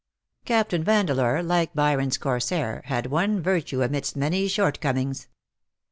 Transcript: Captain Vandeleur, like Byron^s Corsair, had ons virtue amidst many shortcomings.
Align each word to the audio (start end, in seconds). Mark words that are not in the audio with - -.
Captain 0.45 0.83
Vandeleur, 0.83 1.43
like 1.43 1.75
Byron^s 1.75 2.19
Corsair, 2.19 2.81
had 2.85 3.13
ons 3.13 3.41
virtue 3.43 3.83
amidst 3.83 4.15
many 4.15 4.47
shortcomings. 4.47 5.27